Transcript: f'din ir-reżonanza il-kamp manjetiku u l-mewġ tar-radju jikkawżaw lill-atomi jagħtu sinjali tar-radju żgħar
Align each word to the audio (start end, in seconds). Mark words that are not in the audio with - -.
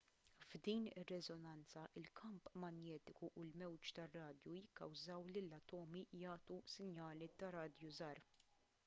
f'din 0.51 0.85
ir-reżonanza 1.01 1.83
il-kamp 2.01 2.49
manjetiku 2.63 3.29
u 3.41 3.43
l-mewġ 3.49 3.91
tar-radju 3.99 4.55
jikkawżaw 4.55 5.29
lill-atomi 5.37 6.03
jagħtu 6.23 6.59
sinjali 6.79 7.29
tar-radju 7.45 7.95
żgħar 8.01 8.25